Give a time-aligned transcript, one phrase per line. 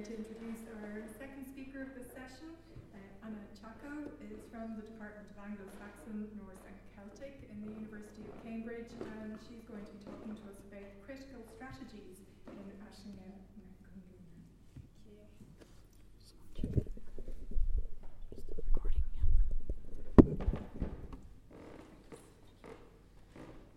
[0.00, 2.48] to introduce our second speaker of the session.
[2.96, 8.24] Uh, Anna Chacko is from the Department of Anglo-Saxon, Norse and Celtic in the University
[8.24, 13.44] of Cambridge and she's going to be talking to us about critical strategies in Aislinge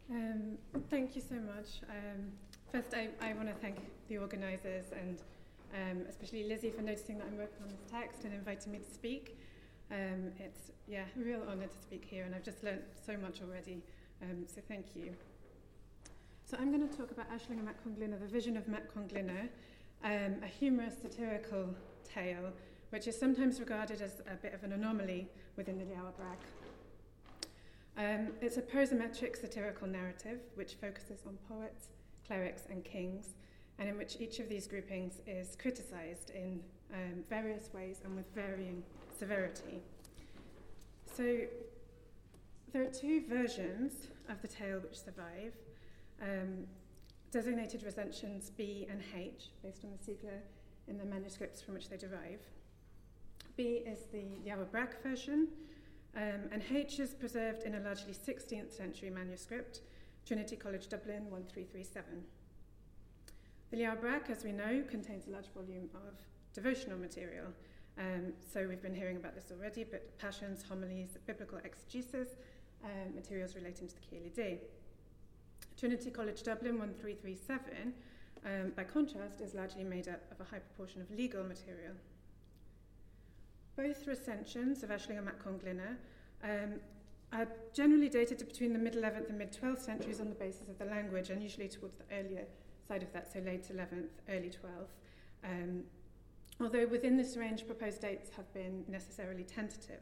[0.07, 0.57] Um,
[0.89, 1.83] thank you so much.
[1.91, 2.31] Um,
[2.71, 3.75] first, I, I want to thank
[4.07, 5.19] the organisers and
[5.73, 8.93] um, especially Lizzie for noticing that I'm working on this text and inviting me to
[8.93, 9.37] speak.
[9.91, 13.41] Um, it's yeah, a real honour to speak here, and I've just learnt so much
[13.41, 13.81] already.
[14.21, 15.13] Um, so thank you.
[16.45, 19.49] So I'm going to talk about Aisling Mac Conglinne, the vision of Mac Conglinne,
[20.03, 21.69] um, a humorous satirical
[22.03, 22.51] tale,
[22.91, 26.37] which is sometimes regarded as a bit of an anomaly within the Breac.
[27.97, 31.87] Um, it's a prosometric satirical narrative which focuses on poets,
[32.27, 33.35] clerics, and kings,
[33.79, 36.59] and in which each of these groupings is criticized in
[36.93, 38.83] um, various ways and with varying
[39.17, 39.81] severity.
[41.15, 41.39] So
[42.71, 45.53] there are two versions of the tale which survive,
[46.21, 46.65] um,
[47.31, 50.39] designated recensions B and H, based on the sigla
[50.87, 52.41] in the manuscripts from which they derive.
[53.55, 55.47] B is the Leabhar Breac version,
[56.15, 59.81] um, and H is preserved in a largely 16th century manuscript,
[60.25, 62.23] Trinity College Dublin 1337.
[63.73, 66.13] The Leabhar Breac, as we know, contains a large volume of
[66.53, 67.47] devotional material.
[67.97, 72.35] Um, so we've been hearing about this already, but passions, homilies, biblical exegesis,
[72.83, 74.59] um, materials relating to the Dé.
[75.75, 77.93] Trinity College Dublin 1337,
[78.45, 81.95] um, by contrast, is largely made up of a high proportion of legal material.
[83.75, 85.97] Both recensions of Aisling Mac Conglinne
[86.43, 86.73] um,
[87.31, 90.69] are generally dated to between the mid 11th and mid 12th centuries on the basis
[90.69, 92.45] of the language, and usually towards the earlier
[92.87, 94.93] side of that, so late 11th, early 12th.
[95.43, 95.83] Um,
[96.59, 100.01] although within this range, proposed dates have been necessarily tentative.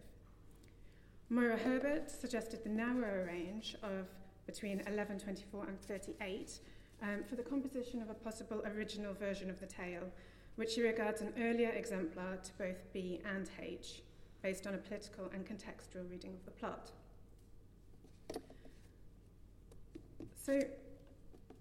[1.32, 4.08] Máire Herbert suggested the narrower range of
[4.46, 6.60] between 1124 and 38
[7.02, 10.12] um, for the composition of a possible original version of the tale,
[10.56, 14.02] which she regards an earlier exemplar to both B and H,
[14.44, 16.92] based on a political and contextual reading of the plot.
[20.36, 20.60] So,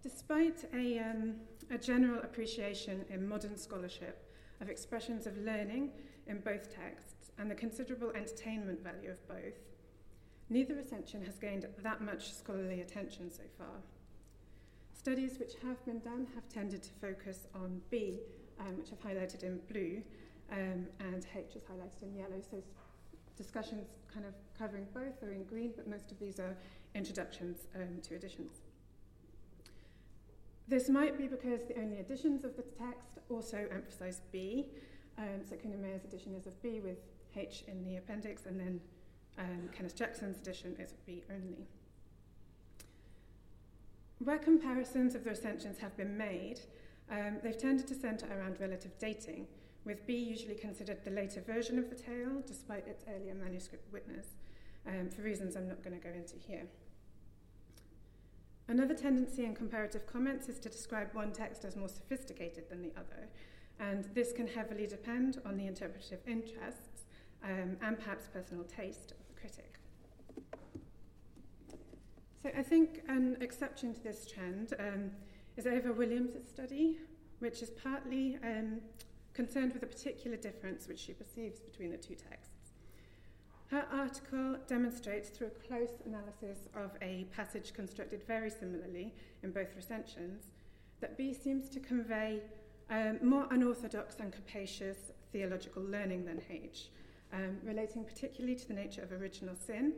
[0.03, 1.35] despite a, um,
[1.71, 4.31] a general appreciation in modern scholarship
[4.61, 5.91] of expressions of learning
[6.27, 9.59] in both texts and the considerable entertainment value of both,
[10.49, 13.83] neither recension has gained that much scholarly attention so far.
[14.93, 18.21] Studies which have been done have tended to focus on B
[18.61, 20.03] um, which I've highlighted in blue,
[20.53, 22.41] um, and H is highlighted in yellow.
[22.51, 22.63] So
[23.37, 26.57] discussions kind of covering both are in green, but most of these are
[26.95, 28.61] introductions um, to editions.
[30.71, 34.67] This might be because the only editions of the text also emphasize B.
[35.19, 36.99] Um, so Kuno Meyer's edition is of B with
[37.35, 38.81] H in the appendix, and then
[39.37, 41.67] um, Kenneth Jackson's edition is of B only.
[44.21, 46.61] Where comparisons of the recensions have been made,
[47.11, 49.49] um, they've tended to centre around relative dating,
[49.85, 54.27] with B usually considered the later version of the tale, despite its earlier manuscript witness,
[54.87, 56.69] um, for reasons I'm not going to go into here.
[58.71, 62.93] Another tendency in comparative comments is to describe one text as more sophisticated than the
[62.97, 63.29] other,
[63.81, 67.03] and this can heavily depend on the interpretive interests
[67.43, 69.75] um, and perhaps personal taste of the critic.
[72.45, 75.11] So I think an exception to this trend um,
[75.57, 76.99] is Eva Williams' study,
[77.41, 78.83] which is partly um,
[79.35, 82.50] concerned with a particular difference which she perceives between the two texts.
[83.71, 89.15] Her article demonstrates through a close analysis of a passage constructed very similarly
[89.45, 90.47] in both recensions
[91.01, 92.43] that B seems to convey
[92.91, 96.89] um, more unorthodox and capacious theological learning than H,
[97.33, 99.93] um, relating particularly to the nature of original sin,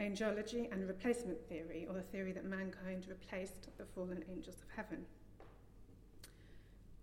[0.00, 5.06] angelology, and replacement theory, or the theory that mankind replaced the fallen angels of heaven.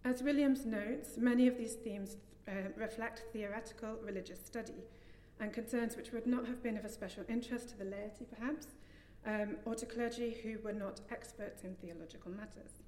[0.03, 4.83] As Williams notes, many of these themes uh, reflect theoretical religious study
[5.39, 8.67] and concerns which would not have been of a special interest to the laity, perhaps,
[9.25, 12.81] um, or to clergy who were not experts in theological matters.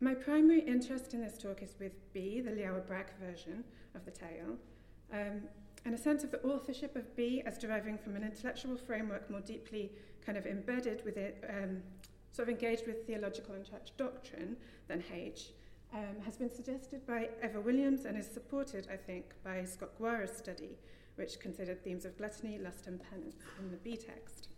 [0.00, 4.10] My primary interest in this talk is with B, the Leabhar Breac version of the
[4.10, 4.58] tale,
[5.12, 5.42] um,
[5.86, 9.40] and a sense of the authorship of B as deriving from an intellectual framework more
[9.40, 9.92] deeply
[10.24, 11.82] kind of embedded with it, um,
[12.32, 14.56] sort of engaged with theological and church doctrine
[14.88, 15.52] than H,
[15.94, 20.36] um, has been suggested by Eva Williams and is supported, I think, by Scott Gwara's
[20.36, 20.78] study,
[21.16, 24.48] which considered themes of gluttony, lust, and penance in the B text.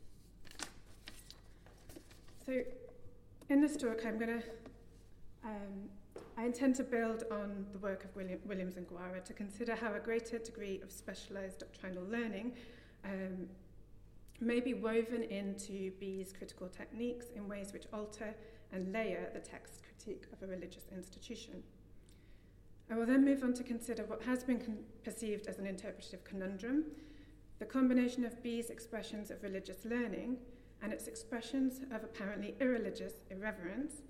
[2.45, 2.63] So,
[3.49, 4.43] in this talk, I'm going to
[5.45, 5.89] um,
[6.37, 9.95] I intend to build on the work of William, Williams and Guara to consider how
[9.95, 12.53] a greater degree of specialised doctrinal learning
[13.05, 13.49] um,
[14.41, 18.35] may be woven into B's critical techniques in ways which alter
[18.73, 21.63] and layer the text critique of a religious institution.
[22.91, 26.25] I will then move on to consider what has been con- perceived as an interpretative
[26.25, 26.85] conundrum,
[27.59, 30.39] the combination of B's expressions of religious learning
[30.83, 34.03] and its expressions of apparently irreligious irreverence,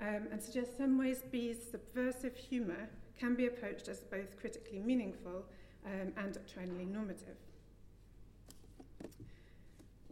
[0.00, 2.88] um, and suggest some ways B's subversive humour
[3.18, 5.44] can be approached as both critically meaningful
[5.84, 7.36] um, and doctrinally normative.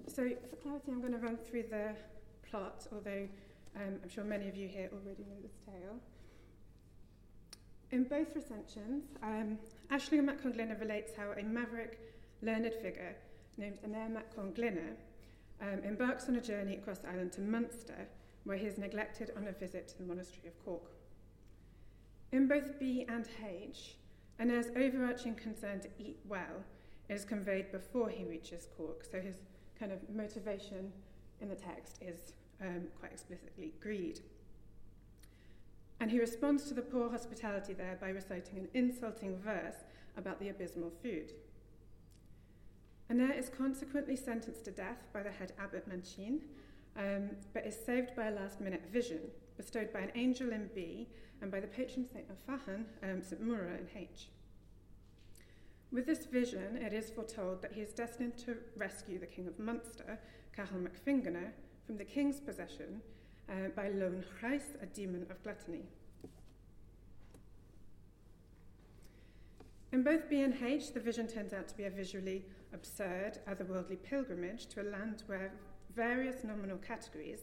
[0.08, 1.94] So, for clarity, I'm going to run through the
[2.49, 3.29] plot, although
[3.76, 5.99] um, I'm sure many of you here already know this tale.
[7.93, 9.58] In both recensions, um,
[9.90, 11.99] Aisling mac Conglinne relates how a maverick,
[12.43, 13.17] learned figure
[13.56, 14.96] named Aner mac Conglinne
[15.61, 18.08] um, embarks on a journey across Ireland to Munster,
[18.44, 20.93] where he is neglected on a visit to the monastery of Cork.
[22.32, 23.96] In both B and H,
[24.38, 26.64] Aner's overarching concern to eat well
[27.08, 29.37] is conveyed before he reaches Cork, so his
[29.78, 30.93] kind of motivation
[31.40, 34.20] in the text is um, quite explicitly greed.
[36.00, 39.84] And he responds to the poor hospitality there by reciting an insulting verse
[40.16, 41.32] about the abysmal food.
[43.10, 46.40] Aner is consequently sentenced to death by the head abbot Manchin,
[46.96, 49.20] um, but is saved by a last minute vision
[49.56, 51.06] bestowed by an angel in B
[51.42, 53.42] and by the patron saint of Fahan, um, St.
[53.42, 54.28] Mura in H.
[55.92, 59.58] With this vision, it is foretold that he is destined to rescue the King of
[59.58, 60.18] Munster,
[60.56, 61.50] Cathal MacFinguine,
[61.87, 63.00] from the king's possession
[63.49, 65.82] uh, by Lone Chreis, a demon of gluttony.
[69.93, 74.00] In both B and H, the vision turns out to be a visually absurd, otherworldly
[74.03, 75.53] pilgrimage to a land where
[75.94, 77.41] various nominal categories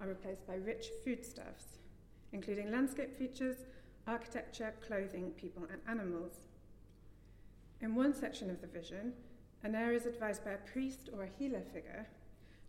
[0.00, 1.78] are replaced by rich foodstuffs,
[2.32, 3.56] including landscape features,
[4.06, 6.32] architecture, clothing, people, and animals.
[7.80, 9.14] In one section of the vision,
[9.64, 12.06] Aner is advised by a priest or a healer figure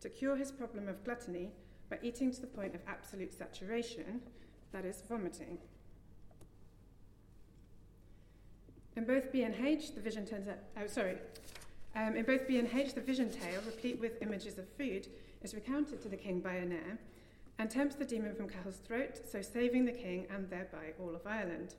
[0.01, 1.51] to cure his problem of gluttony
[1.89, 4.21] by eating to the point of absolute saturation,
[4.71, 5.57] that is, vomiting.
[8.95, 11.17] In both B and H, the vision turns out, oh, sorry.
[11.95, 15.07] Um, in both B and H, the vision tale, replete with images of food,
[15.41, 16.97] is recounted to the king by Aner
[17.59, 21.25] and tempts the demon from Cathal's throat, so saving the king and thereby all of
[21.25, 21.75] Ireland.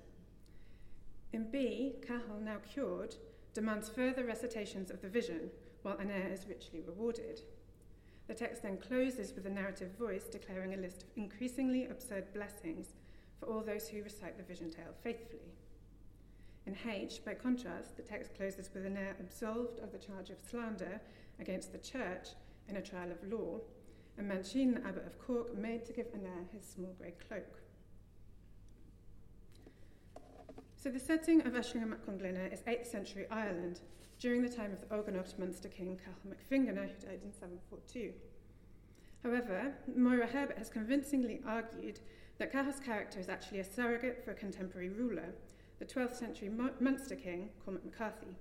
[1.32, 3.14] In B, Cahill, now cured,
[3.52, 5.50] demands further recitations of the vision,
[5.82, 7.42] while Aner is richly rewarded.
[8.28, 12.94] The text then closes with a narrative voice declaring a list of increasingly absurd blessings
[13.40, 15.54] for all those who recite the vision tale faithfully.
[16.66, 21.00] In H, by contrast, the text closes with Aner absolved of the charge of slander
[21.40, 22.28] against the church
[22.68, 23.60] in a trial of law,
[24.18, 27.62] and Manchin, abbot of Cork, made to give Aner his small grey cloak.
[30.76, 33.80] So the setting of mac Conglinne is 8th century Ireland,
[34.18, 38.12] during the time of the Eóganacht Munster king Cathal MacFinguine, who died in 742.
[39.22, 42.00] However, Máire Herbert has convincingly argued
[42.38, 45.34] that Cathal's character is actually a surrogate for a contemporary ruler,
[45.78, 48.36] the 12th century Munster king, Cormac McCarthy.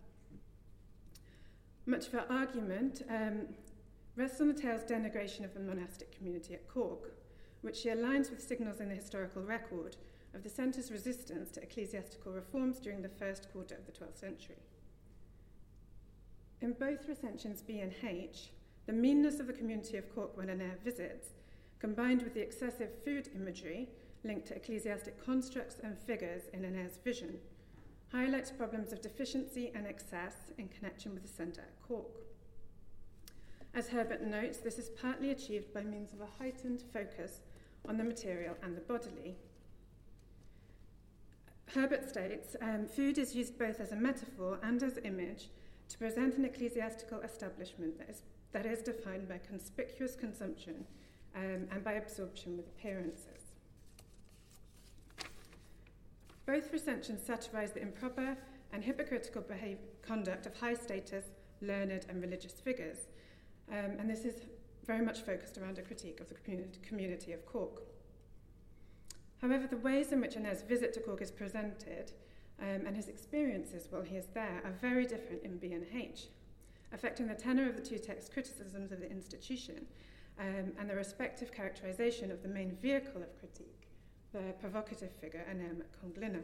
[1.86, 3.48] Much of her argument um,
[4.16, 7.14] rests on the tale's denigration of the monastic community at Cork,
[7.62, 9.96] which she aligns with signals in the historical record
[10.34, 14.58] of the centre's resistance to ecclesiastical reforms during the first quarter of the 12th century.
[16.62, 18.50] In both recensions B and H,
[18.88, 21.30] the meanness of the community of Cork when Aner visits,
[21.80, 23.90] combined with the excessive food imagery
[24.24, 27.38] linked to ecclesiastic constructs and figures in Aner's vision,
[28.12, 32.22] highlights problems of deficiency and excess in connection with the centre at Cork.
[33.76, 37.42] As Herbert notes, this is partly achieved by means of a heightened focus
[37.88, 39.36] on the material and the bodily.
[41.68, 45.50] Herbert states um, food is used both as a metaphor and as image
[45.90, 50.86] to present an ecclesiastical establishment that is, that is defined by conspicuous consumption
[51.36, 53.54] um, and by absorption with appearances.
[56.46, 58.38] Both recensions satirise the improper
[58.72, 59.44] and hypocritical
[60.02, 61.26] conduct of high status,
[61.62, 63.08] learned, and religious figures,
[63.70, 64.36] um, and this is
[64.86, 66.36] very much focused around a critique of the
[66.82, 67.82] community, of Cork.
[69.42, 72.14] However, the ways in which Aner's visit to Cork is presented
[72.62, 76.28] um, and his experiences while he is there are very different in B and H,
[76.92, 79.86] affecting the tenor of the two text criticisms of the institution
[80.40, 83.90] um, and the respective characterization of the main vehicle of critique,
[84.34, 86.44] the provocative figure Aner Conglinne.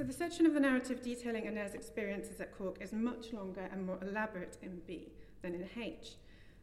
[0.00, 3.84] So the section of the narrative detailing Aner's experiences at Cork is much longer and
[3.84, 5.12] more elaborate in B
[5.42, 6.14] than in H,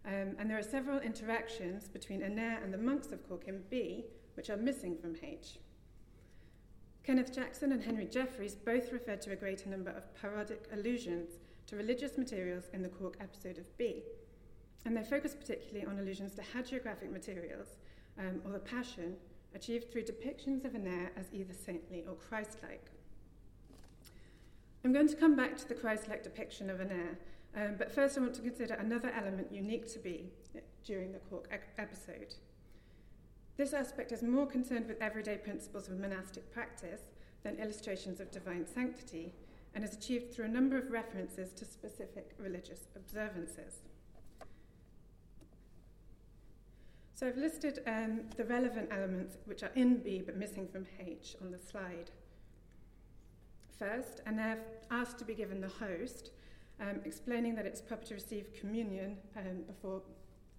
[0.06, 4.06] Um, and there are several interactions between Aner and the monks of Cork in B,
[4.36, 5.58] which are missing from H.
[7.04, 11.75] Kenneth Jackson and Henry Jeffreys both referred to a greater number of parodic allusions to
[11.75, 14.04] religious materials in the Cork episode of B.
[14.86, 17.77] And they focus particularly on allusions to hagiographic materials
[18.20, 19.16] um, or the Passion,
[19.56, 22.92] achieved through depictions of Aner as either saintly or Christ like.
[24.84, 27.18] I'm going to come back to the Christ like depiction of Aner,
[27.58, 30.30] um, but first I want to consider another element unique to B
[30.86, 32.36] during the Cork e- episode.
[33.58, 37.02] This aspect is more concerned with everyday principles of monastic practice
[37.44, 39.34] than illustrations of divine sanctity
[39.74, 43.82] and is achieved through a number of references to specific religious observances.
[47.16, 51.36] So I've listed um, the relevant elements which are in B but missing from H
[51.42, 52.12] on the slide.
[53.80, 54.60] First, and they're
[54.92, 56.30] asked to be given the host,
[56.79, 60.01] um, explaining that it's proper to receive communion um, before,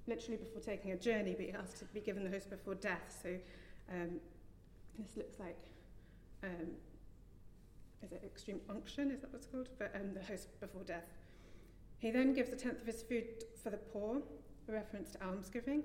[0.07, 3.21] literally before taking a journey, but you're asked to be given the host before death.
[3.23, 3.37] So
[3.93, 4.21] um,
[4.99, 5.59] this looks like,
[6.43, 6.69] um,
[8.03, 9.11] is it extreme unction?
[9.11, 9.69] Is that what's called?
[9.79, 11.09] But um, the host before death.
[11.99, 13.25] He then gives a tenth of his food
[13.63, 14.23] for the poor,
[14.69, 15.83] a reference to almsgiving.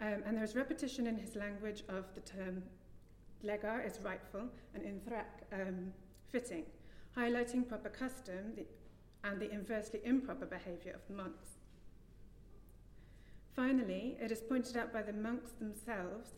[0.00, 2.62] Um, and there's repetition in his language of the term
[3.44, 4.42] legar is rightful
[4.74, 5.92] and inthrak um,
[6.28, 6.64] fitting,
[7.16, 8.64] highlighting proper custom the,
[9.24, 11.58] and the inversely improper behaviour of the monks.
[13.54, 16.30] Finally, it is pointed out by the monks themselves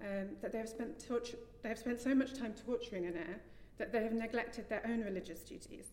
[0.00, 3.40] um, that they have, spent torture, they have spent so much time torturing Aner
[3.78, 5.86] that they have neglected their own religious duties,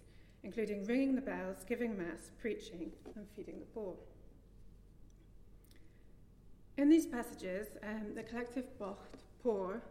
[0.44, 3.96] including ringing the bells, giving mass, preaching, and feeding the poor.
[6.77, 9.82] In these passages, um, the collective bocht, poor,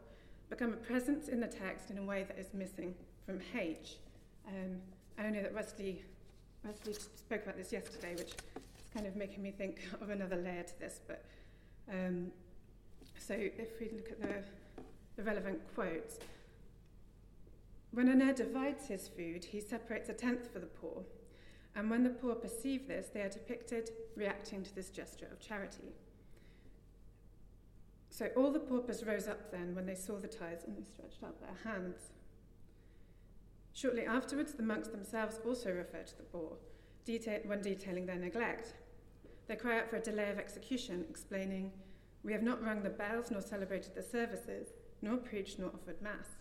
[0.48, 3.96] become a presence in the text in a way that is missing from H.
[4.46, 4.80] Um,
[5.30, 5.54] know that
[6.66, 8.35] Rusty, Rusty spoke about this yesterday, which is
[8.92, 11.00] kind of making me think of another layer to this.
[11.06, 11.25] But
[11.90, 12.32] um,
[13.18, 14.42] so if we look at the,
[15.16, 16.18] the relevant quotes,
[17.92, 21.02] when Aner divides his food, he separates a tenth for the poor.
[21.75, 25.94] And when the poor perceive this, they are depicted reacting to this gesture of charity.
[28.11, 31.23] So all the paupers rose up then when they saw the tithes and they stretched
[31.23, 32.11] out their hands.
[33.76, 36.56] Shortly afterwards, the monks themselves also refer to the poor
[37.04, 38.73] detail- when detailing their neglect.
[39.49, 41.73] They cry out for a delay of execution, explaining,
[42.23, 46.38] We have not rung the bells, nor celebrated the services, nor preached, nor offered Mass.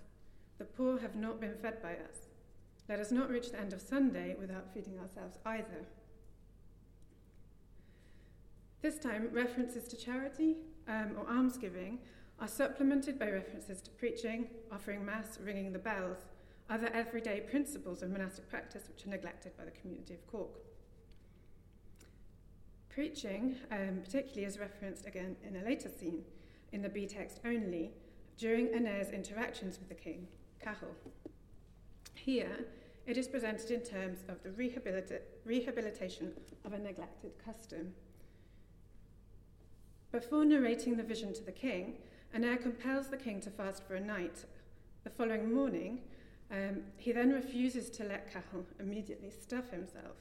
[0.57, 2.29] The poor have not been fed by us.
[2.87, 5.85] Let us not reach the end of Sunday without feeding ourselves either.
[8.81, 10.55] This time, references to charity
[10.87, 11.99] um, or almsgiving
[12.39, 16.25] are supplemented by references to preaching, offering Mass, ringing the bells,
[16.69, 20.59] other everyday principles of monastic practice which are neglected by the community of Cork.
[22.89, 26.23] Preaching, um, particularly, is referenced again in a later scene,
[26.71, 27.91] in the B text only,
[28.37, 30.27] during Aner's interactions with the king,
[30.61, 30.95] Cathal.
[32.13, 32.65] Here,
[33.05, 36.31] it is presented in terms of the rehabilita- rehabilitation
[36.63, 37.93] of a neglected custom.
[40.11, 41.95] Before narrating the vision to the king,
[42.33, 44.45] Aner compels the king to fast for a night.
[45.03, 45.99] The following morning,
[46.51, 50.15] um, he then refuses to let Cathal immediately stuff himself,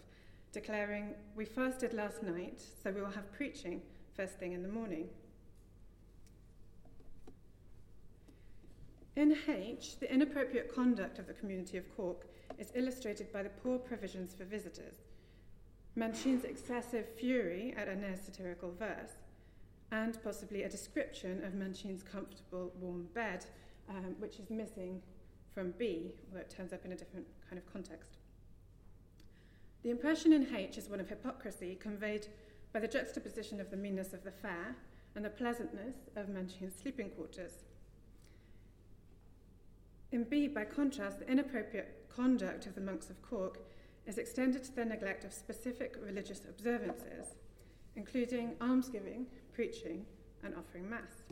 [0.52, 3.82] declaring, We fasted last night, so we will have preaching
[4.16, 5.08] first thing in the morning.
[9.16, 12.26] In H, the inappropriate conduct of the community of Cork
[12.58, 14.96] is illustrated by the poor provisions for visitors,
[15.96, 19.12] Manchin's excessive fury at Aner's satirical verse,
[19.92, 23.46] and possibly a description of Manchin's comfortable warm bed,
[23.88, 25.00] um, which is missing
[25.54, 28.18] from B, although it turns up in a different kind of context.
[29.82, 32.26] The impression in H is one of hypocrisy conveyed
[32.72, 34.76] by the juxtaposition of the meanness of the fare
[35.14, 37.52] and the pleasantness of Manchin's sleeping quarters.
[40.10, 43.58] In B, by contrast, the inappropriate conduct of the monks of Cork
[44.06, 47.36] is extended to their neglect of specific religious observances,
[47.96, 50.04] including almsgiving, preaching,
[50.42, 51.22] and offering Mass.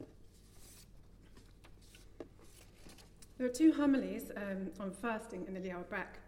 [3.43, 6.21] There are two homilies um, on fasting in the Leabhar Breac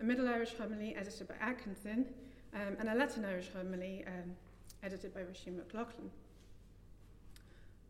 [0.00, 2.06] a Middle Irish homily edited by Atkinson,
[2.54, 4.34] um, and a Latin Irish homily um,
[4.82, 6.10] edited by Roisin McLaughlin.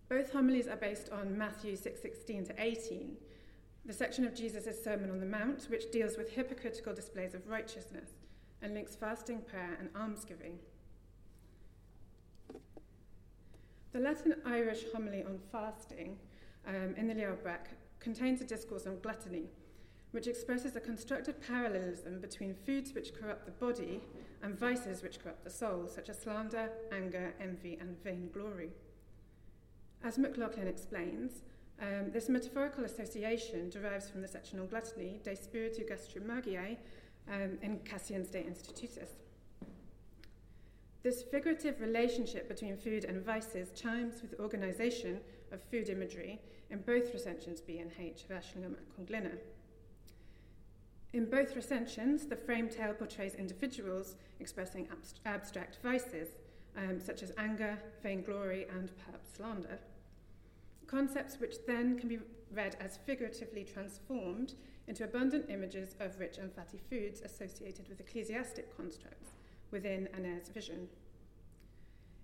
[0.08, 3.16] Both homilies are based on Matthew 6:16 to 18,
[3.86, 8.10] the section of Jesus' Sermon on the Mount, which deals with hypocritical displays of righteousness
[8.62, 10.58] and links fasting, prayer, and almsgiving.
[13.92, 16.18] The Latin Irish homily on fasting
[16.66, 17.68] um, in the Leabhar Breac
[18.02, 19.44] contains a discourse on gluttony,
[20.10, 24.00] which expresses a constructed parallelism between foods which corrupt the body
[24.42, 28.70] and vices which corrupt the soul, such as slander, anger, envy, and vainglory.
[30.02, 31.42] As McLaughlin explains,
[31.80, 36.76] um, this metaphorical association derives from the section on gluttony, De Spiritu Gastrimargiae,
[37.32, 39.08] um, in Cassian's De Institutis.
[41.02, 46.40] This figurative relationship between food and vices chimes with the organisation of food imagery
[46.72, 49.38] in both recensions B and H of Aislinge Meic Conglinne.
[51.12, 56.28] In both recensions, the frame tale portrays individuals expressing abst- abstract vices,
[56.76, 59.78] um, such as anger, vainglory, and perhaps slander.
[60.86, 62.18] Concepts which then can be
[62.50, 64.54] read as figuratively transformed
[64.88, 69.32] into abundant images of rich and fatty foods associated with ecclesiastic constructs
[69.70, 70.88] within Aner's vision.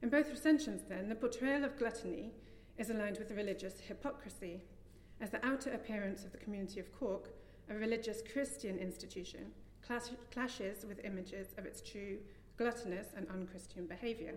[0.00, 2.32] In both recensions, then, the portrayal of gluttony
[2.78, 4.62] is aligned with religious hypocrisy,
[5.20, 7.30] as the outer appearance of the community of Cork,
[7.68, 9.50] a religious Christian institution,
[9.84, 12.18] clash- clashes with images of its true
[12.56, 14.34] gluttonous and unchristian behaviour.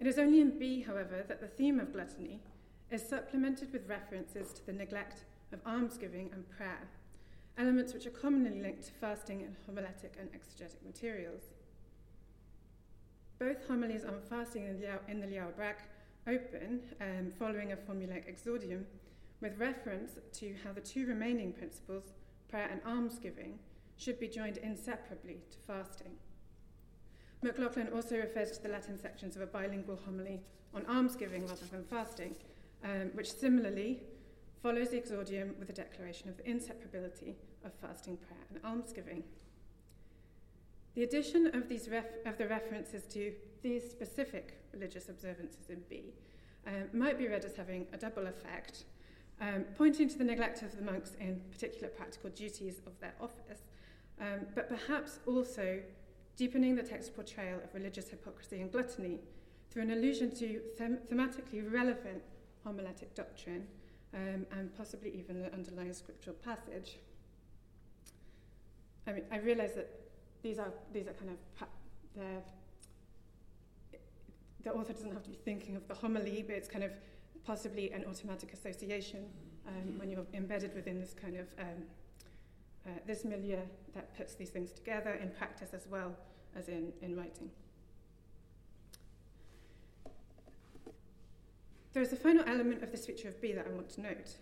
[0.00, 2.40] It is only in B, however, that the theme of gluttony
[2.90, 6.88] is supplemented with references to the neglect of almsgiving and prayer,
[7.56, 11.42] elements which are commonly linked to fasting and homiletic and exegetic materials.
[13.38, 15.78] Both homilies on fasting in the, in the Leabhar Breac
[16.26, 18.84] open, um, following a formulaic exordium,
[19.40, 22.12] with reference to how the two remaining principles,
[22.48, 23.58] prayer and almsgiving,
[23.96, 26.12] should be joined inseparably to fasting.
[27.42, 30.40] McLaughlin also refers to the Latin sections of a bilingual homily
[30.74, 32.36] on almsgiving rather than fasting,
[32.84, 34.00] um, which similarly
[34.62, 39.24] follows the exordium with a declaration of the inseparability of fasting, prayer, and almsgiving.
[40.94, 43.32] The addition of, these ref- of the references to
[43.62, 46.12] these specific religious observances in B
[46.66, 48.84] um, might be read as having a double effect,
[49.40, 53.62] um, pointing to the neglect of the monks in particular practical duties of their office,
[54.20, 55.80] um, but perhaps also
[56.36, 59.18] deepening the text's portrayal of religious hypocrisy and gluttony
[59.70, 62.22] through an allusion to them- thematically relevant
[62.64, 63.66] homiletic doctrine
[64.14, 66.98] um, and possibly even the underlying scriptural passage.
[69.06, 70.01] I mean, I realise that
[70.42, 71.68] these are these are kind of
[72.16, 72.42] they're
[74.64, 76.92] the author doesn't have to be thinking of the homily, but it's kind of
[77.44, 79.24] possibly an automatic association
[79.66, 81.82] um, when you're embedded within this kind of um,
[82.86, 83.58] uh, this milieu
[83.94, 86.16] that puts these things together in practice as well
[86.56, 87.50] as in, in writing.
[91.92, 94.36] There is a final element of this feature of B that I want to note.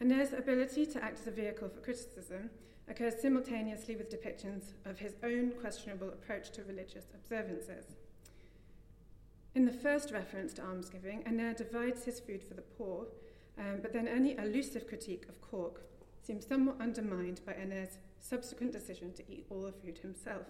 [0.00, 2.50] Aner's ability to act as a vehicle for criticism
[2.88, 7.96] occurs simultaneously with depictions of his own questionable approach to religious observances.
[9.54, 13.06] In the first reference to almsgiving, Aner divides his food for the poor,
[13.58, 15.82] um, but then any elusive critique of Cork
[16.22, 20.46] seems somewhat undermined by Aner's subsequent decision to eat all the food himself.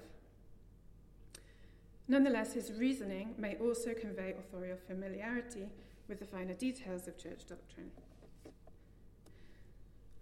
[2.08, 5.68] Nonetheless, his reasoning may also convey authorial familiarity
[6.08, 7.90] with the finer details of church doctrine.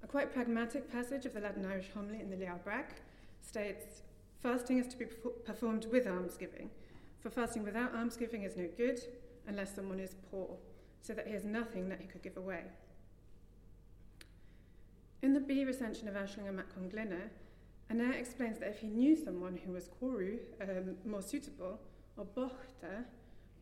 [0.05, 3.01] A quite pragmatic passage of the Latin Irish homily in the Leabhar Breac
[3.43, 4.03] states
[4.43, 5.07] fasting is to be
[5.45, 6.69] performed with almsgiving
[7.25, 9.01] for fasting without almsgiving is no good
[9.49, 10.59] unless someone is poor,
[11.01, 12.65] so that he has nothing that he could give away.
[15.23, 17.31] In the B recension of Aislinge Meic Conglinne,
[17.91, 21.81] Aner explains that if he knew someone who was koru, um, more suitable,
[22.19, 23.05] or bochter,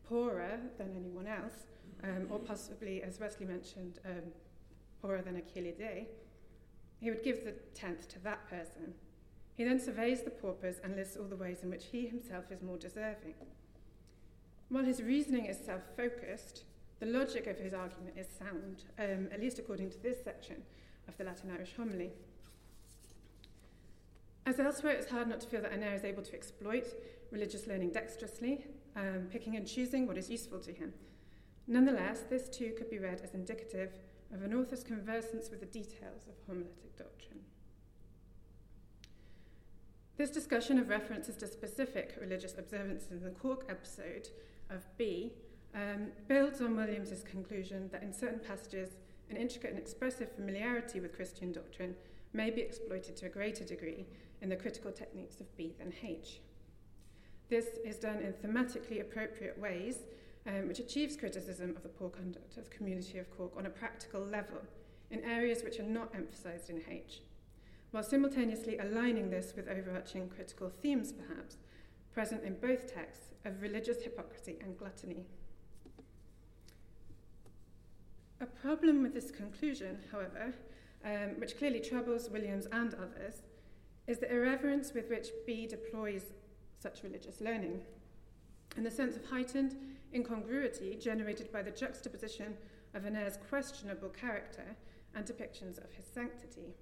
[0.03, 1.67] poorer than anyone else,
[2.03, 4.33] um, or possibly, as Wesley mentioned, um,
[5.01, 6.07] poorer than a kilide,
[7.03, 8.93] he would give the tenth to that person.
[9.55, 12.63] He then surveys the paupers and lists all the ways in which he himself is
[12.63, 13.35] more deserving.
[14.69, 16.63] While his reasoning is self focused,
[17.01, 20.63] the logic of his argument is sound, um, at least according to this section
[21.09, 22.11] of the Latin Irish homily.
[24.45, 26.87] As elsewhere, it's hard not to feel that Aner is able to exploit
[27.31, 30.93] religious learning dexterously, um, picking and choosing what is useful to him.
[31.67, 33.91] Nonetheless, this too could be read as indicative
[34.33, 37.39] of an author's conversance with the details of homiletic doctrine.
[40.17, 44.29] This discussion of references to specific religious observances in the Cork episode
[44.69, 45.33] of B
[45.75, 48.89] um, builds on Williams's conclusion that in certain passages,
[49.29, 51.95] an intricate and expressive familiarity with Christian doctrine
[52.33, 54.05] may be exploited to a greater degree
[54.41, 56.41] in the critical techniques of B than H.
[57.49, 59.99] This is done in thematically appropriate ways,
[60.47, 63.69] um, which achieves criticism of the poor conduct of the community of Cork on a
[63.69, 64.59] practical level
[65.09, 67.21] in areas which are not emphasised in H,
[67.91, 71.57] while simultaneously aligning this with overarching critical themes, perhaps,
[72.11, 75.25] present in both texts of religious hypocrisy and gluttony.
[78.41, 80.53] A problem with this conclusion, however,
[81.05, 83.43] um, which clearly troubles Williams and others,
[84.07, 86.33] is the irreverence with which B deploys
[86.77, 87.81] such religious learning,
[88.75, 89.75] and the sense of heightened
[90.13, 92.55] incongruity generated by the juxtaposition
[92.93, 94.75] of Aner's questionable character
[95.15, 96.75] and depictions of his sanctity.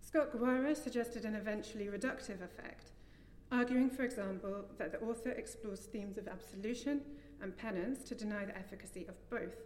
[0.00, 2.92] Scott Gwara suggested an eventually reductive effect,
[3.50, 7.00] arguing, for example, that the author explores themes of absolution
[7.42, 9.56] and penance to deny the efficacy of both.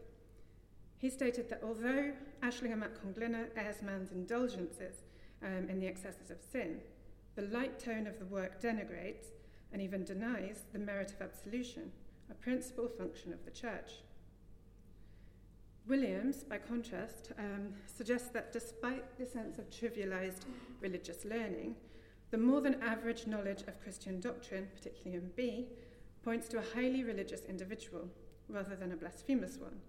[0.99, 4.97] He stated that although Aislinge Meic Conglinne airs man's indulgences
[5.43, 6.81] um, in the excesses of sin,
[7.37, 9.27] the light tone of the work denigrates
[9.73, 11.93] and even denies the merit of absolution,
[12.31, 14.03] a principal function of the Church.
[15.87, 20.45] Williams, by contrast, um, suggests that despite the sense of trivialized
[20.81, 21.75] religious learning,
[22.31, 25.67] the more than average knowledge of Christian doctrine, particularly in B,
[26.23, 28.09] points to a highly religious individual
[28.49, 29.81] rather than a blasphemous one,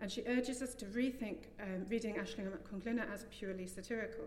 [0.00, 4.24] and she urges us to rethink um, reading at Conglinne as purely satirical.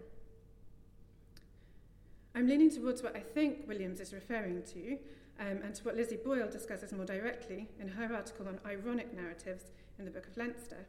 [2.40, 4.94] I'm leaning towards what I think Williams is referring to,
[5.42, 9.66] um, and to what Lizzie Boyle discusses more directly in her article on ironic narratives
[10.00, 10.88] in the Book of Leinster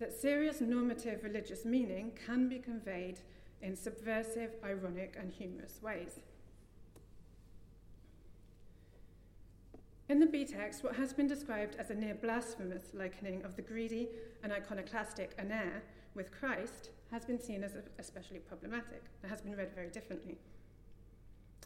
[0.00, 3.20] that serious normative religious meaning can be conveyed
[3.62, 6.18] in subversive, ironic, and humorous ways.
[10.08, 13.62] In the B text, what has been described as a near blasphemous likening of the
[13.62, 14.08] greedy
[14.42, 19.04] and iconoclastic Aner with Christ has been seen as especially problematic.
[19.22, 20.38] It has been read very differently.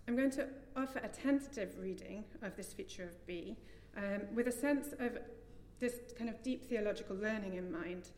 [0.06, 3.56] I'm going to offer a tentative reading of this feature of B
[3.96, 5.18] um, with a sense of
[5.80, 8.08] this kind of deep theological learning in mind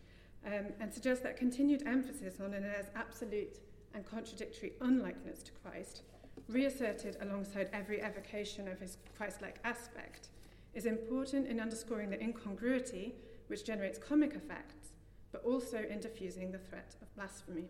[0.47, 3.59] um, and suggest that continued emphasis on Aner's absolute
[3.95, 6.03] and contradictory unlikeness to Christ,
[6.49, 10.29] reasserted alongside every evocation of his Christ like aspect,
[10.75, 13.15] is important in underscoring the incongruity
[13.49, 14.93] which generates comic effects,
[15.33, 17.69] but also in diffusing the threat of blasphemy.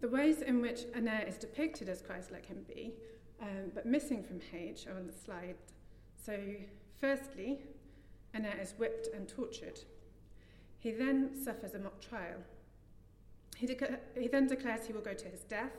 [0.00, 2.94] The ways in which Aner is depicted as Christ like him be,
[3.40, 5.54] um, but missing from H, are on the slide.
[6.16, 6.36] So,
[7.00, 7.60] firstly,
[8.34, 9.78] Aner is whipped and tortured.
[10.80, 12.38] He then suffers a mock trial.
[13.56, 15.72] He, de- he then declares he will go to his death,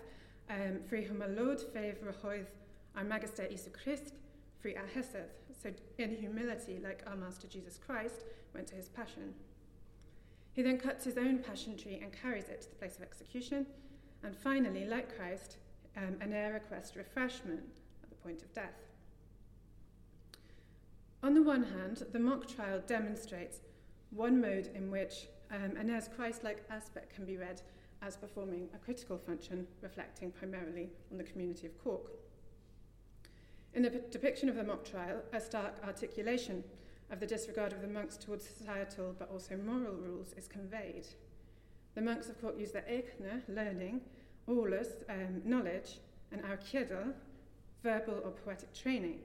[0.50, 2.48] um, free Lord fave rehoith
[2.96, 4.13] our Magister Isu Christ,
[4.62, 5.32] free Hesed.
[5.62, 9.34] So, in humility, like our Master Jesus Christ went to his passion.
[10.54, 13.66] He then cuts his own passion tree and carries it to the place of execution.
[14.24, 15.58] And finally, like Christ,
[15.98, 17.63] um, Aner requests refreshment
[18.04, 18.88] at the point of death.
[21.24, 23.62] On the one hand, the mock trial demonstrates
[24.12, 27.62] one mode in which um, Aner's Christ like aspect can be read
[28.02, 32.12] as performing a critical function, reflecting primarily on the community of Cork.
[33.74, 36.63] In the depiction of the mock trial, a stark articulation
[37.12, 41.08] of the disregard of the monks towards societal but also moral rules is conveyed.
[41.96, 44.02] The monks of Cork use their eikne, learning,
[44.48, 46.00] aulus, um, knowledge,
[46.32, 47.13] and arkiedel,
[47.84, 49.20] verbal or poetic training,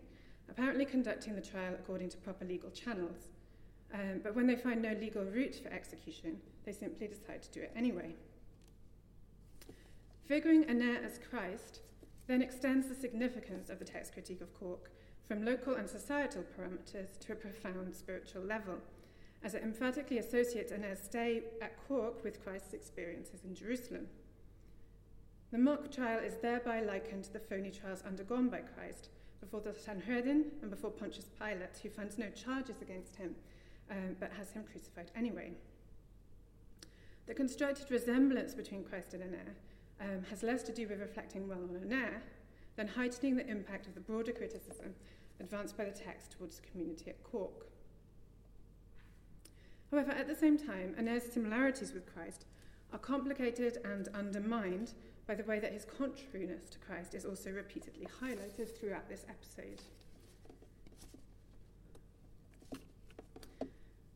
[0.51, 3.31] apparently conducting the trial according to proper legal channels.
[3.95, 7.61] Um, but when they find no legal route for execution, they simply decide to do
[7.61, 8.15] it anyway.
[10.27, 11.81] Figuring Aner as Christ
[12.27, 14.91] then extends the significance of the text critique of Cork
[15.29, 18.79] from local and societal parameters to a profound spiritual level,
[19.45, 24.07] as it emphatically associates Aner's stay at Cork with Christ's experiences in Jerusalem.
[25.53, 29.11] The mock trial is thereby likened to the phony trials undergone by Christ
[29.41, 33.35] before the Sanhedrin and before Pontius Pilate, who finds no charges against him
[33.91, 35.53] um, but has him crucified anyway.
[37.27, 39.55] The constructed resemblance between Christ and Aner
[40.01, 42.23] um, has less to do with reflecting well on Aner
[42.77, 44.95] than heightening the impact of the broader criticism
[45.41, 47.69] advanced by the text towards the community at Cork.
[49.91, 52.45] However, at the same time, Aner's similarities with Christ
[52.93, 54.93] are complicated and undermined
[55.27, 59.83] by the way that his contrariness to Christ is also repeatedly highlighted throughout this episode.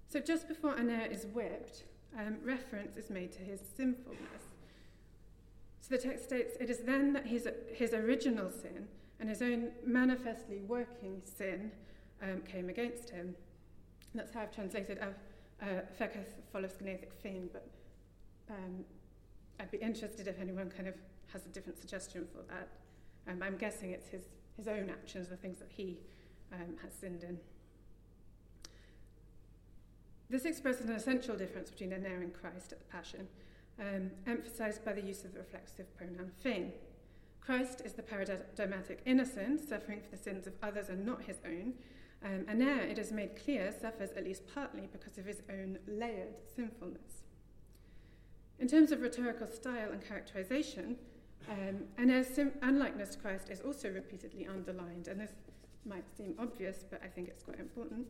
[0.08, 1.85] So just before Aner is whipped,
[2.18, 4.52] um, reference is made to his sinfulness.
[5.80, 8.88] So the text states, It is then that his, his original sin
[9.22, 11.70] and his own manifestly working sin
[12.24, 13.37] um, came against him.
[14.11, 15.14] And that's how I've translated of
[15.96, 17.68] Feketh follows Gneithic Fin, but
[18.50, 18.85] um,
[19.61, 20.96] I'd be interested if anyone kind of
[21.32, 22.66] has a different suggestion for that.
[23.28, 24.22] Um, I'm guessing it's his,
[24.56, 26.00] his own actions, the things that he
[26.52, 27.38] um, has sinned in.
[30.30, 33.28] This expresses an essential difference between Aner and Christ at the Passion,
[33.78, 36.72] um, emphasized by the use of the reflexive pronoun fin.
[37.44, 41.74] Christ is the paradigmatic innocent, suffering for the sins of others and not his own,
[42.24, 46.37] Um, Aner, it is made clear, suffers at least partly because of his own layered
[46.55, 47.24] sinfulness.
[48.61, 50.96] In terms of rhetorical style and characterization,
[51.48, 55.33] um, Aner's sim- unlikeness to Christ is also repeatedly underlined, and this
[55.85, 58.07] might seem obvious, but I think it's quite important.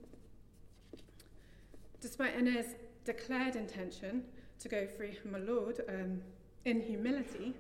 [2.01, 4.25] Despite Aner's declared intention
[4.59, 6.21] to go free my Lord um,
[6.66, 7.55] in humility,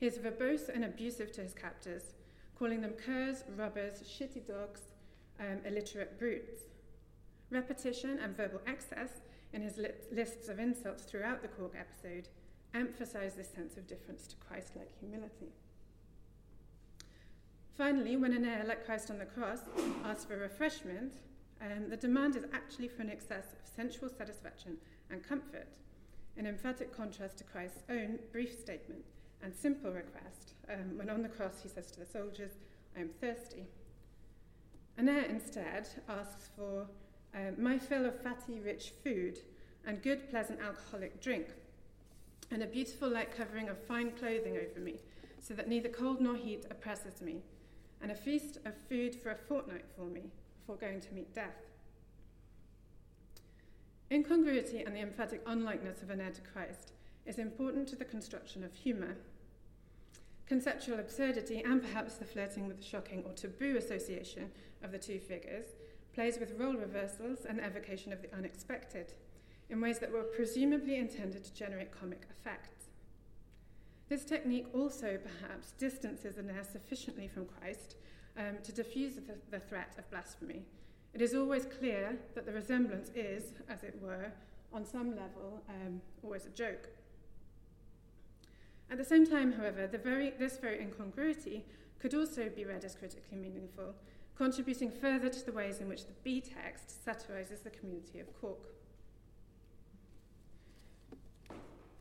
[0.00, 2.14] he is verbose and abusive to his captors,
[2.58, 4.80] calling them curs, robbers, shitty dogs,
[5.38, 6.62] um, illiterate brutes.
[7.50, 9.20] Repetition and verbal excess
[9.52, 12.28] in his li- lists of insults throughout the Cork episode
[12.72, 15.52] emphasize this sense of difference to Christ like humility.
[17.76, 19.60] Finally, when Aner, like Christ on the cross,
[20.04, 21.12] asks for refreshment,
[21.60, 24.78] um, the demand is actually for an excess of sensual satisfaction
[25.10, 25.76] and comfort,
[26.38, 29.04] in emphatic contrast to Christ's own brief statement
[29.42, 32.52] and simple request um, when on the cross he says to the soldiers,
[32.96, 33.66] I am thirsty.
[34.98, 36.86] Aner instead asks for
[37.34, 39.38] um, my fill of fatty, rich food
[39.86, 41.46] and good, pleasant alcoholic drink,
[42.50, 45.00] and a beautiful light covering of fine clothing over me,
[45.40, 47.42] so that neither cold nor heat oppresses me,
[48.02, 51.56] and a feast of food for a fortnight for me, before going to meet death.
[54.10, 56.92] Incongruity and the emphatic unlikeness of Aner to Christ
[57.24, 59.16] is important to the construction of humour.
[60.50, 64.50] Conceptual absurdity, and perhaps the flirting with the shocking or taboo association
[64.82, 65.66] of the two figures,
[66.12, 69.12] plays with role reversals and evocation of the unexpected
[69.68, 72.88] in ways that were presumably intended to generate comic effect.
[74.08, 77.94] This technique also perhaps distances Aner sufficiently from Christ
[78.36, 80.64] um, to diffuse the, the threat of blasphemy.
[81.14, 84.32] It is always clear that the resemblance is, as it were,
[84.72, 86.88] on some level, um, always a joke.
[88.90, 91.64] At the same time, however, very, this very incongruity
[92.00, 93.94] could also be read as critically meaningful,
[94.36, 98.74] contributing further to the ways in which the B text satirizes the community of Cork.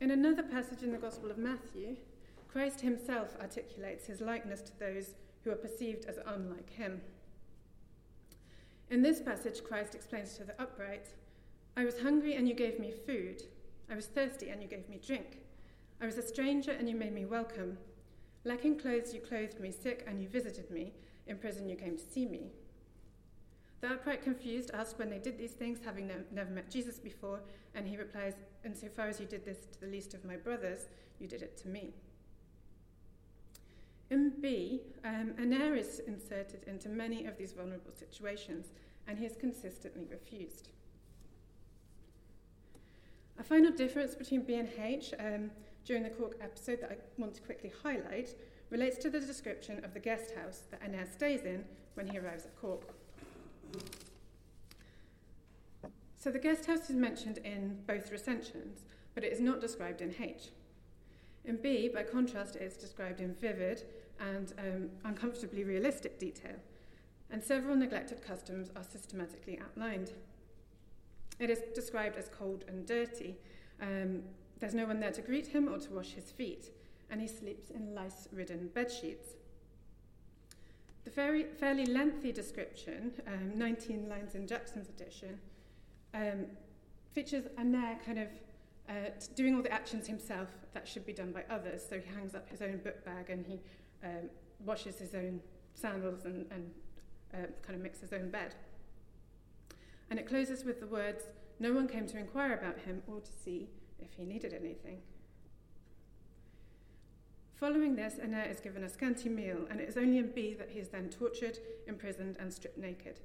[0.02, 1.98] In another passage in the Gospel of Matthew,
[2.48, 7.02] Christ himself articulates his likeness to those who are perceived as unlike him.
[8.90, 11.10] In this passage, Christ explains to the upright,
[11.78, 13.44] I was hungry and you gave me food.
[13.92, 15.38] I was thirsty and you gave me drink.
[16.02, 17.78] I was a stranger and you made me welcome.
[18.46, 19.72] Lacking clothes, you clothed me.
[19.72, 20.94] Sick and you visited me.
[21.28, 22.52] In prison, you came to see me.
[23.82, 27.42] The upright, confused, ask when they did these things, having ne- never met Jesus before,
[27.76, 28.34] and he replies,
[28.66, 31.68] Insofar as you did this to the least of my brothers, you did it to
[31.68, 31.94] me.
[34.10, 38.68] In B, um, Aner is inserted into many of these vulnerable situations,
[39.08, 40.70] and he is consistently refused.
[43.38, 45.52] A final difference between B and H um,
[45.86, 48.36] during the Cork episode that I want to quickly highlight
[48.70, 51.66] relates to the description of the guest house that Aner stays in
[51.96, 52.84] when he arrives at Cork.
[56.18, 58.84] So the guest house is mentioned in both recensions,
[59.16, 60.50] but it is not described in H.
[61.46, 63.84] In B, by contrast, it is described in vivid
[64.20, 66.56] and um, uncomfortably realistic detail,
[67.32, 70.12] and several neglected customs are systematically outlined.
[71.40, 73.38] It is described as cold and dirty.
[73.82, 74.24] Um,
[74.60, 76.72] there's no one there to greet him or to wash his feet,
[77.10, 79.36] and he sleeps in lice ridden bed sheets.
[81.06, 85.40] The very, fairly lengthy description, um, 19 lines in Jackson's edition,
[86.14, 86.46] um,
[87.14, 88.28] features Aner kind of
[88.90, 91.84] uh, doing all the actions himself that should be done by others.
[91.88, 93.62] So he hangs up his own book bag and he
[94.04, 94.30] um,
[94.66, 95.40] washes his own
[95.74, 96.72] sandals and, and
[97.34, 98.56] uh, kind of makes his own bed.
[100.10, 101.26] And it closes with the words,
[101.60, 103.70] No one came to inquire about him or to see
[104.02, 105.02] if he needed anything.
[107.60, 110.70] Following this, Aner is given a scanty meal, and it is only in B that
[110.70, 113.20] he is then tortured, imprisoned, and stripped naked.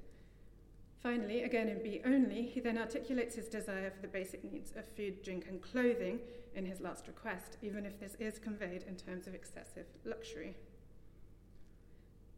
[1.01, 4.85] Finally, again in B only, he then articulates his desire for the basic needs of
[4.97, 6.19] food, drink, and clothing
[6.53, 10.55] in his last request, even if this is conveyed in terms of excessive luxury.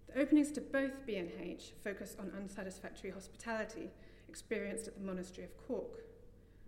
[0.07, 3.89] The openings to both B and H focus on unsatisfactory hospitality
[4.29, 6.06] experienced at the monastery of Cork.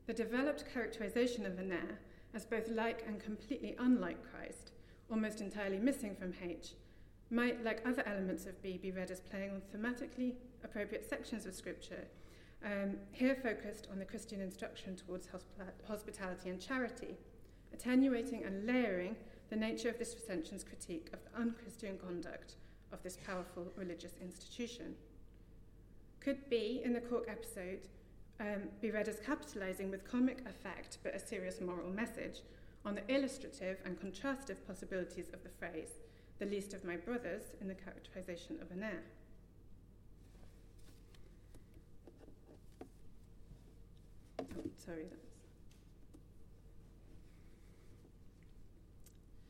[0.09, 1.99] The developed characterization of Aner
[2.33, 4.71] as both like and completely unlike Christ,
[5.07, 6.71] almost entirely missing from H,
[7.29, 11.53] might, like other elements of B, be read as playing on thematically appropriate sections of
[11.53, 12.07] Scripture,
[12.65, 17.15] um, here focused on the Christian instruction towards hosp- hospitality and charity,
[17.71, 19.15] attenuating and layering
[19.51, 22.55] the nature of this recension's critique of the unchristian conduct
[22.91, 24.95] of this powerful religious institution.
[26.19, 27.81] Could be, in the Cork episode,
[28.39, 32.41] um, be read as capitalizing with comic effect but a serious moral message
[32.85, 35.99] on the illustrative and contrastive possibilities of the phrase,
[36.39, 39.03] the least of my brothers, in the characterization of Aner.
[44.39, 44.45] Oh,
[44.77, 45.29] sorry, that's.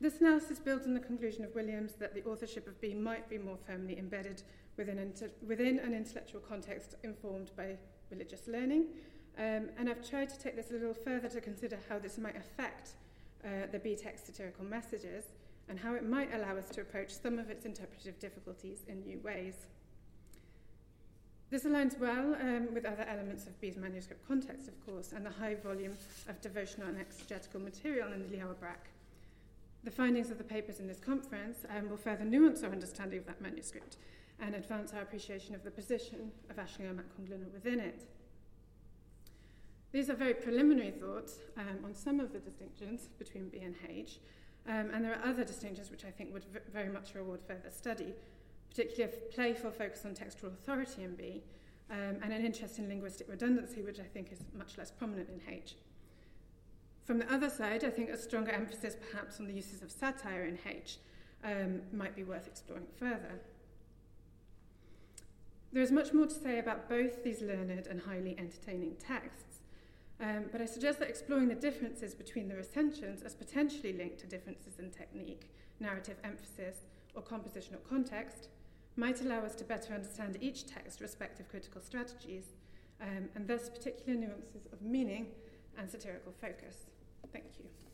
[0.02, 3.36] This analysis builds on the conclusion of Williams that the authorship of B might be
[3.36, 4.42] more firmly embedded
[4.78, 7.76] within, inter- within an intellectual context informed by
[8.10, 8.86] religious learning.
[9.38, 12.36] Um, and I've tried to take this a little further to consider how this might
[12.36, 12.90] affect
[13.44, 15.24] uh, the B text satirical messages
[15.68, 19.20] and how it might allow us to approach some of its interpretive difficulties in new
[19.20, 19.66] ways.
[21.50, 25.30] This aligns well um, with other elements of B's manuscript context, of course, and the
[25.30, 25.96] high volume
[26.28, 28.86] of devotional and exegetical material in the Leabhar Breac.
[29.82, 33.26] The findings of the papers in this conference um, will further nuance our understanding of
[33.26, 33.96] that manuscript
[34.40, 38.06] and advance our appreciation of the position of Aisling mac Conglinne within it.
[39.92, 44.20] These are very preliminary thoughts um, on some of the distinctions between B and H,
[44.68, 47.70] um, and there are other distinctions which I think would v- very much reward further
[47.70, 48.14] study,
[48.68, 51.42] particularly a playful focus on textual authority in B,
[51.90, 55.40] um, and an interest in linguistic redundancy, which I think is much less prominent in
[55.52, 55.74] H.
[57.04, 60.44] From the other side, I think a stronger emphasis perhaps on the uses of satire
[60.44, 60.98] in H
[61.42, 63.40] um, might be worth exploring further.
[65.72, 69.60] There is much more to say about both these learned and highly entertaining texts,
[70.20, 74.26] um, but I suggest that exploring the differences between the recensions as potentially linked to
[74.26, 76.78] differences in technique, narrative emphasis,
[77.14, 78.48] or compositional context
[78.96, 82.44] might allow us to better understand each text's respective critical strategies
[83.00, 85.28] um, and thus particular nuances of meaning
[85.78, 86.76] and satirical focus.
[87.32, 87.89] Thank you.